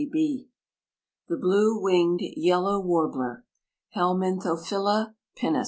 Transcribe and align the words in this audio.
]THE 0.01 0.47
BLUE 1.37 1.79
WINGED 1.79 2.33
YELLOW 2.35 2.79
WARBLER. 2.79 3.45
(_Helminthophila 3.95 5.13
pinus. 5.37 5.59